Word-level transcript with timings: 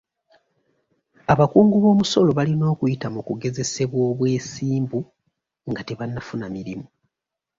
Abakungu 1.33 1.75
b'omusolo 1.83 2.29
balina 2.39 2.65
okuyita 2.73 3.07
mu 3.15 3.21
kugezesebwa 3.27 3.99
obwesimbu 4.11 4.99
nga 5.69 5.81
tebannafuna 5.87 6.45
mirimu. 6.55 6.85